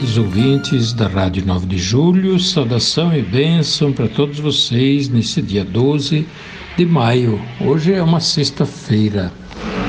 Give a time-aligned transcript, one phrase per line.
[0.00, 5.62] Queridos ouvintes da Rádio 9 de Julho, saudação e bênção para todos vocês nesse dia
[5.62, 6.26] 12
[6.74, 7.38] de maio.
[7.60, 9.30] Hoje é uma sexta-feira.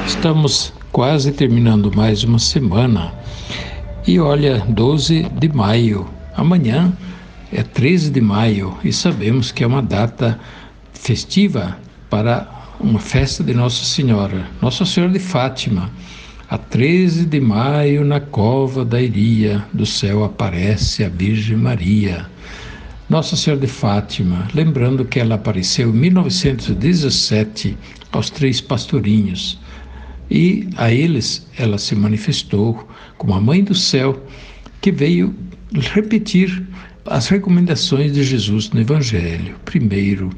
[0.06, 3.14] Estamos quase terminando mais uma semana.
[4.06, 6.06] E olha, 12 de maio.
[6.36, 6.92] Amanhã
[7.50, 10.38] é 13 de maio e sabemos que é uma data
[10.92, 11.78] festiva
[12.10, 12.50] para
[12.82, 15.90] uma festa de Nossa Senhora, Nossa Senhora de Fátima.
[16.52, 22.26] A 13 de maio, na cova da Iria, do céu aparece a Virgem Maria.
[23.10, 27.78] Nossa Senhora de Fátima, lembrando que ela apareceu em 1917
[28.12, 29.62] aos três pastorinhos.
[30.30, 32.86] E a eles ela se manifestou
[33.18, 34.22] como a Mãe do Céu,
[34.82, 35.34] que veio
[35.74, 36.68] repetir
[37.06, 39.56] as recomendações de Jesus no Evangelho.
[39.64, 40.30] Primeiro,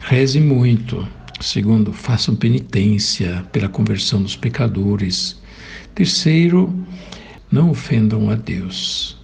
[0.00, 1.08] reze muito.
[1.40, 5.42] Segundo, façam penitência pela conversão dos pecadores.
[5.94, 6.74] Terceiro,
[7.50, 9.16] não ofendam a Deus.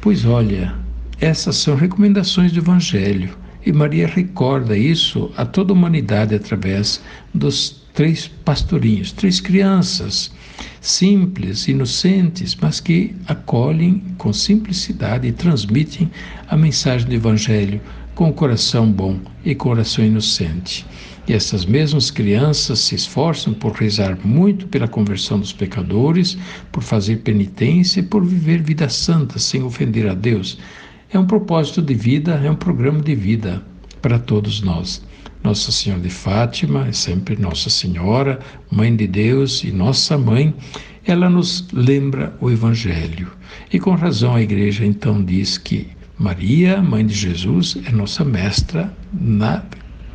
[0.00, 0.74] Pois olha,
[1.20, 7.02] essas são recomendações do Evangelho e Maria recorda isso a toda a humanidade através
[7.34, 10.30] dos três pastorinhos, três crianças
[10.80, 16.10] simples, inocentes, mas que acolhem com simplicidade e transmitem
[16.48, 17.80] a mensagem do Evangelho
[18.14, 20.84] com o coração bom e coração inocente.
[21.28, 26.38] E essas mesmas crianças se esforçam por rezar muito pela conversão dos pecadores,
[26.72, 30.58] por fazer penitência e por viver vida santa sem ofender a Deus.
[31.10, 33.62] É um propósito de vida, é um programa de vida
[34.00, 35.04] para todos nós.
[35.44, 38.40] Nossa Senhora de Fátima é sempre Nossa Senhora,
[38.70, 40.54] Mãe de Deus e Nossa Mãe.
[41.04, 43.30] Ela nos lembra o Evangelho.
[43.70, 45.88] E com razão a Igreja então diz que
[46.18, 49.62] Maria, Mãe de Jesus, é nossa mestra na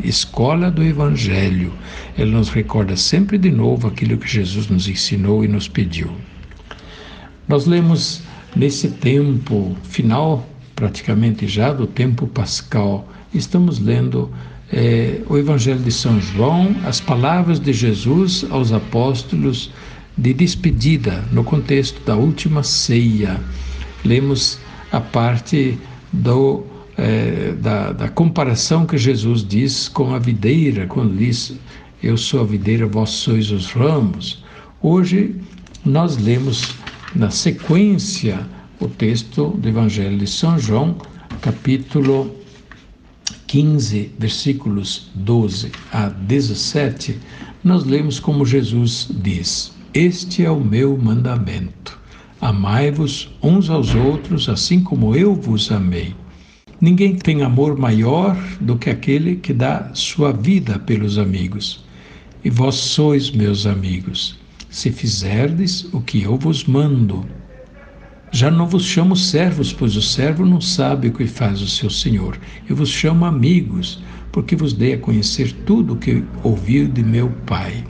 [0.03, 1.73] escola do Evangelho.
[2.17, 6.11] Ela nos recorda sempre de novo aquilo que Jesus nos ensinou e nos pediu.
[7.47, 8.21] Nós lemos
[8.55, 14.31] nesse tempo final, praticamente já do tempo pascal, estamos lendo
[14.71, 19.71] eh, o Evangelho de São João, as palavras de Jesus aos apóstolos
[20.17, 23.39] de despedida, no contexto da última ceia.
[24.05, 24.59] Lemos
[24.91, 25.77] a parte
[26.11, 26.63] do
[26.97, 31.55] é, da, da, comparação que Jesus diz com a videira, quando diz:
[32.01, 34.43] Eu sou a videira, vós sois os ramos.
[34.81, 35.35] Hoje
[35.85, 36.75] nós lemos
[37.15, 38.45] na sequência
[38.79, 40.95] o texto do Evangelho de São João,
[41.41, 42.35] capítulo
[43.47, 47.19] 15, versículos 12 a 17.
[47.63, 51.99] Nós lemos como Jesus diz: Este é o meu mandamento.
[52.41, 56.13] Amai-vos uns aos outros, assim como eu vos amei.
[56.83, 61.85] Ninguém tem amor maior do que aquele que dá sua vida pelos amigos.
[62.43, 64.37] E vós sois meus amigos,
[64.69, 67.25] se fizerdes o que eu vos mando.
[68.33, 71.89] Já não vos chamo servos, pois o servo não sabe o que faz o seu
[71.89, 72.37] senhor.
[72.67, 77.29] Eu vos chamo amigos, porque vos dei a conhecer tudo o que ouvi de meu
[77.45, 77.81] Pai.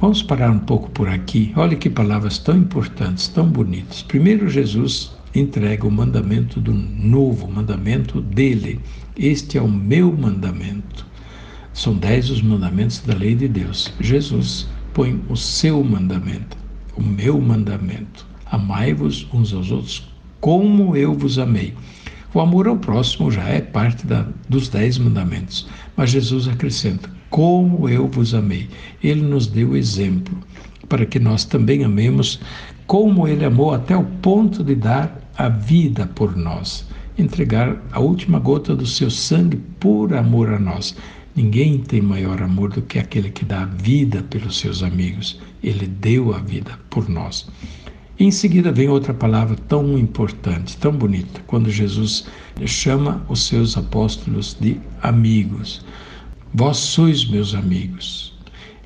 [0.00, 1.52] Vamos parar um pouco por aqui.
[1.54, 4.00] Olha que palavras tão importantes, tão bonitas.
[4.00, 8.80] Primeiro, Jesus entrega o mandamento do novo, mandamento dele.
[9.16, 11.06] Este é o meu mandamento.
[11.72, 13.92] São dez os mandamentos da lei de Deus.
[14.00, 16.56] Jesus põe o seu mandamento,
[16.96, 18.26] o meu mandamento.
[18.46, 20.08] Amai-vos uns aos outros
[20.40, 21.74] como eu vos amei.
[22.34, 25.66] O amor ao próximo já é parte da, dos dez mandamentos,
[25.96, 28.68] mas Jesus acrescenta: como eu vos amei.
[29.02, 30.36] Ele nos deu exemplo
[30.88, 32.40] para que nós também amemos
[32.88, 36.86] como ele amou até o ponto de dar a vida por nós,
[37.18, 40.96] entregar a última gota do seu sangue por amor a nós.
[41.36, 45.38] Ninguém tem maior amor do que aquele que dá a vida pelos seus amigos.
[45.62, 47.46] Ele deu a vida por nós.
[48.18, 52.26] Em seguida vem outra palavra tão importante, tão bonita, quando Jesus
[52.64, 55.84] chama os seus apóstolos de amigos.
[56.54, 58.37] Vós sois meus amigos.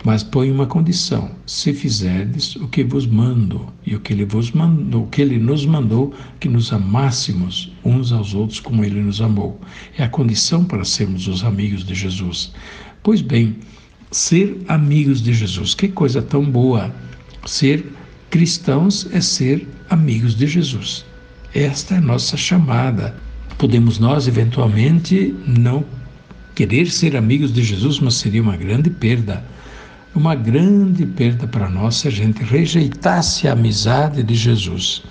[0.04, 4.50] Mas põe uma condição: se fizerdes o que vos mando, e o que ele vos
[4.50, 9.20] mandou, o que ele nos mandou, que nos amássemos uns aos outros como ele nos
[9.20, 9.60] amou.
[9.96, 12.52] É a condição para sermos os amigos de Jesus.
[13.02, 13.56] Pois bem,
[14.10, 16.94] ser amigos de Jesus, que coisa tão boa!
[17.46, 17.84] Ser
[18.30, 21.04] cristãos é ser amigos de Jesus.
[21.54, 23.16] Esta é a nossa chamada.
[23.58, 25.84] Podemos nós, eventualmente, não
[26.54, 29.44] querer ser amigos de Jesus, mas seria uma grande perda.
[30.14, 35.02] Uma grande perda para nós se a gente rejeitasse a amizade de Jesus.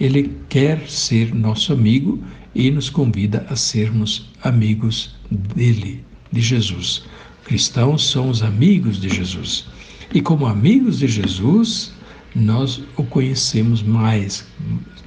[0.00, 2.22] Ele quer ser nosso amigo
[2.54, 7.04] e nos convida a sermos amigos dele, de Jesus.
[7.44, 9.66] Cristãos são os amigos de Jesus.
[10.14, 11.92] E como amigos de Jesus,
[12.34, 14.46] nós o conhecemos mais,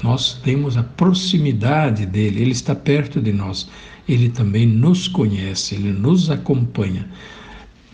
[0.03, 3.67] nós temos a proximidade dele, ele está perto de nós,
[4.07, 7.09] ele também nos conhece, ele nos acompanha.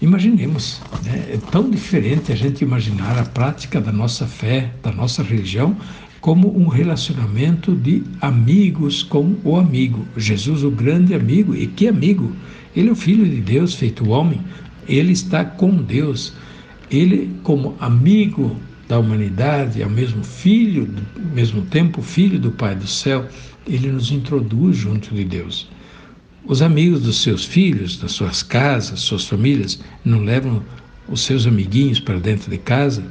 [0.01, 1.29] Imaginemos, né?
[1.33, 5.75] é tão diferente a gente imaginar a prática da nossa fé, da nossa religião,
[6.19, 10.05] como um relacionamento de amigos com o amigo.
[10.17, 12.35] Jesus, o grande amigo, e que amigo?
[12.75, 14.41] Ele é o Filho de Deus feito homem,
[14.87, 16.33] ele está com Deus.
[16.91, 18.55] Ele, como amigo
[18.87, 23.27] da humanidade, ao mesmo filho, ao mesmo tempo filho do Pai do céu,
[23.65, 25.69] ele nos introduz junto de Deus.
[26.47, 30.63] Os amigos dos seus filhos, das suas casas, suas famílias, não levam
[31.07, 33.03] os seus amiguinhos para dentro de casa?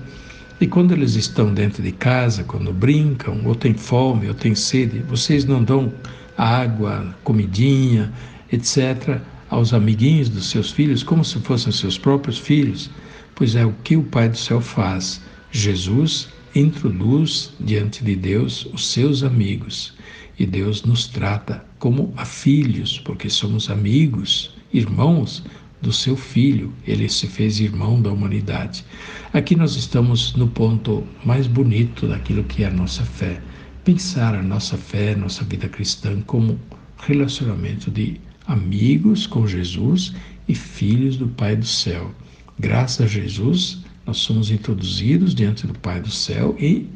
[0.60, 5.00] E quando eles estão dentro de casa, quando brincam, ou têm fome, ou têm sede,
[5.00, 5.92] vocês não dão
[6.38, 8.12] água, comidinha,
[8.52, 9.18] etc.,
[9.50, 12.88] aos amiguinhos dos seus filhos como se fossem seus próprios filhos?
[13.34, 15.20] Pois é o que o Pai do céu faz
[15.50, 19.92] Jesus introduz diante de Deus os seus amigos
[20.38, 25.44] e Deus nos trata como a filhos, porque somos amigos, irmãos
[25.80, 26.72] do seu filho.
[26.86, 28.84] Ele se fez irmão da humanidade.
[29.32, 33.40] Aqui nós estamos no ponto mais bonito daquilo que é a nossa fé.
[33.84, 36.58] Pensar a nossa fé, nossa vida cristã como
[36.98, 40.14] relacionamento de amigos com Jesus
[40.48, 42.12] e filhos do Pai do céu.
[42.58, 46.88] Graças a Jesus, nós somos introduzidos diante do Pai do céu e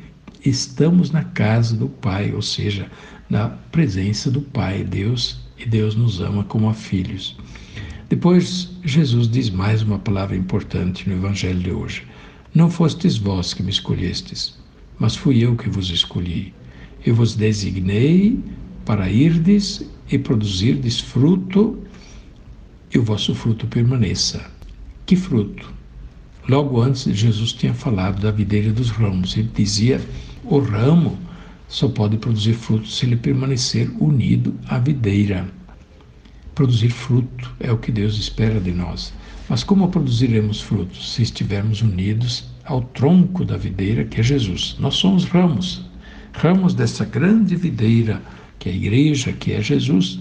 [0.45, 2.91] estamos na casa do Pai, ou seja,
[3.29, 7.37] na presença do Pai, Deus, e Deus nos ama como a filhos.
[8.09, 12.07] Depois, Jesus diz mais uma palavra importante no Evangelho de hoje.
[12.55, 14.59] Não fostes vós que me escolhestes,
[14.99, 16.55] mas fui eu que vos escolhi.
[17.05, 18.39] Eu vos designei
[18.85, 21.79] para irdes e produzirdes fruto,
[22.93, 24.51] e o vosso fruto permaneça.
[25.05, 25.78] Que fruto?
[26.49, 29.37] Logo antes, Jesus tinha falado da videira dos ramos.
[29.37, 30.01] Ele dizia:
[30.45, 31.19] o ramo
[31.69, 35.47] só pode produzir fruto se ele permanecer unido à videira.
[36.55, 39.13] Produzir fruto é o que Deus espera de nós.
[39.47, 44.77] Mas como produziremos frutos se estivermos unidos ao tronco da videira, que é Jesus?
[44.79, 45.85] Nós somos ramos,
[46.33, 48.23] ramos dessa grande videira,
[48.59, 50.21] que é a igreja, que é Jesus,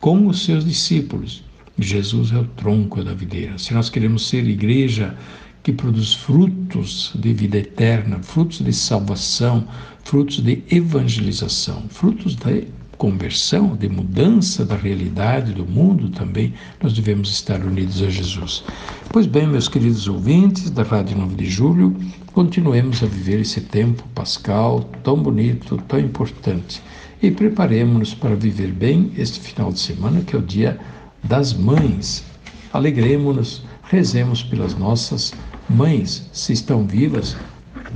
[0.00, 1.44] com os seus discípulos.
[1.78, 3.56] Jesus é o tronco da videira.
[3.58, 5.16] Se nós queremos ser igreja
[5.62, 9.66] que produz frutos de vida eterna, frutos de salvação,
[10.04, 16.52] frutos de evangelização, frutos de conversão, de mudança da realidade do mundo também,
[16.82, 18.64] nós devemos estar unidos a Jesus.
[19.10, 21.96] Pois bem, meus queridos ouvintes da Rádio 9 de Julho,
[22.32, 26.82] continuemos a viver esse tempo pascal tão bonito, tão importante
[27.22, 30.78] e preparemos-nos para viver bem este final de semana, que é o dia
[31.22, 32.24] das mães.
[32.72, 35.32] Alegremos-nos, rezemos pelas nossas
[35.68, 37.36] mães, se estão vivas.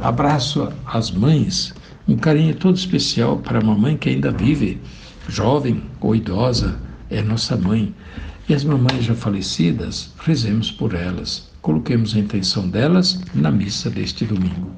[0.00, 1.74] Abraço às mães,
[2.06, 4.80] um carinho todo especial para a mamãe que ainda vive,
[5.28, 6.78] jovem ou idosa,
[7.10, 7.94] é nossa mãe.
[8.48, 11.50] E as mamães já falecidas, rezemos por elas.
[11.62, 14.70] Coloquemos a intenção delas na missa deste domingo.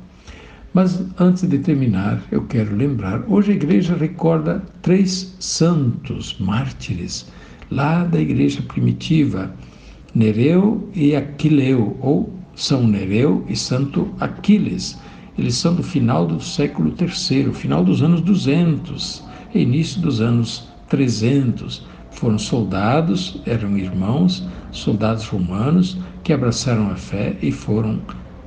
[0.73, 7.26] Mas antes de terminar, eu quero lembrar: hoje a igreja recorda três santos mártires
[7.71, 9.54] lá da igreja primitiva,
[10.14, 14.99] Nereu e Aquileu, ou São Nereu e Santo Aquiles.
[15.37, 21.84] Eles são do final do século III, final dos anos 200, início dos anos 300.
[22.12, 28.00] Foram soldados, eram irmãos, soldados romanos que abraçaram a fé e foram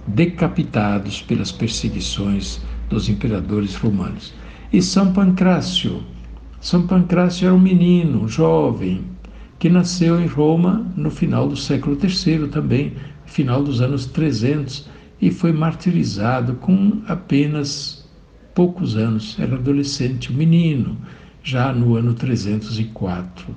[0.07, 4.33] decapitados pelas perseguições dos imperadores romanos.
[4.71, 6.01] E São Pancrácio.
[6.61, 9.01] São Pancrácio era um menino, um jovem,
[9.59, 12.93] que nasceu em Roma no final do século III também,
[13.27, 14.89] final dos anos 300,
[15.21, 18.07] e foi martirizado com apenas
[18.55, 19.37] poucos anos.
[19.39, 20.97] Era adolescente, menino,
[21.43, 23.55] já no ano 304.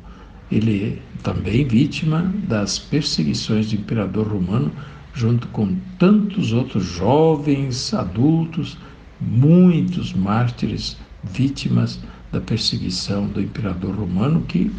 [0.51, 4.71] Ele é também vítima das perseguições do imperador romano,
[5.15, 8.77] junto com tantos outros jovens, adultos,
[9.21, 12.01] muitos mártires, vítimas
[12.33, 14.71] da perseguição do imperador romano que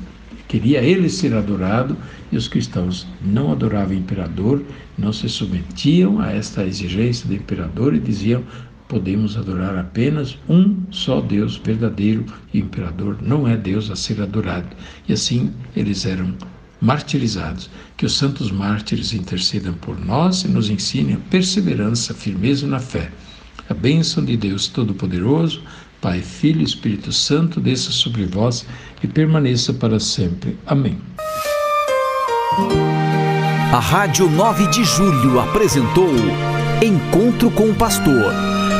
[0.51, 1.95] Queria ele ser adorado
[2.29, 4.61] e os cristãos não adoravam o imperador,
[4.97, 8.43] não se submetiam a esta exigência do imperador e diziam:
[8.85, 14.67] podemos adorar apenas um só Deus verdadeiro e imperador, não é Deus a ser adorado.
[15.07, 16.35] E assim eles eram
[16.81, 17.69] martirizados.
[17.95, 22.79] Que os santos mártires intercedam por nós e nos ensinem a perseverança, a firmeza na
[22.81, 23.09] fé.
[23.69, 25.63] A bênção de Deus Todo-Poderoso,
[26.01, 28.65] Pai, Filho e Espírito Santo, desça sobre vós
[29.03, 30.57] e permaneça para sempre.
[30.65, 30.97] Amém.
[33.71, 36.09] A Rádio 9 de Julho apresentou
[36.81, 38.33] Encontro com o Pastor,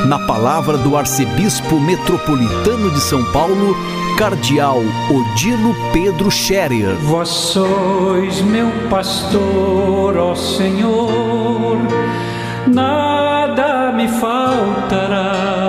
[0.08, 3.78] na palavra do Arcebispo Metropolitano de São Paulo,
[4.18, 6.96] Cardeal Odilo Pedro Scherer.
[7.04, 11.78] Vós sois meu pastor, ó Senhor,
[12.68, 15.61] nada me faltará